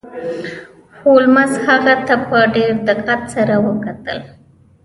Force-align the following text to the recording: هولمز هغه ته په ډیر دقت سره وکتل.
هولمز 1.01 1.51
هغه 1.67 1.95
ته 2.07 2.15
په 2.27 2.37
ډیر 2.55 2.71
دقت 2.89 3.21
سره 3.35 3.55
وکتل. 3.67 4.19